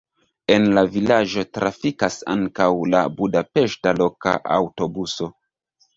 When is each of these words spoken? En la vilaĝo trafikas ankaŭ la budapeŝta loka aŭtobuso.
En 0.53 0.63
la 0.77 0.83
vilaĝo 0.93 1.43
trafikas 1.57 2.17
ankaŭ 2.35 2.69
la 2.95 3.03
budapeŝta 3.21 3.97
loka 4.03 4.35
aŭtobuso. 4.57 5.29